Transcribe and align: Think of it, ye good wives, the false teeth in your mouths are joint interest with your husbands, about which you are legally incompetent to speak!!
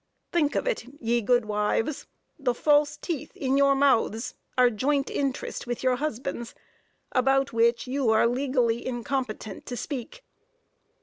Think 0.31 0.55
of 0.55 0.67
it, 0.67 0.83
ye 0.99 1.21
good 1.21 1.45
wives, 1.45 2.07
the 2.39 2.55
false 2.55 2.97
teeth 2.97 3.37
in 3.37 3.55
your 3.55 3.75
mouths 3.75 4.33
are 4.57 4.71
joint 4.71 5.11
interest 5.11 5.67
with 5.67 5.83
your 5.83 5.97
husbands, 5.97 6.55
about 7.11 7.53
which 7.53 7.85
you 7.85 8.09
are 8.09 8.25
legally 8.25 8.83
incompetent 8.83 9.67
to 9.67 9.77
speak!! 9.77 10.23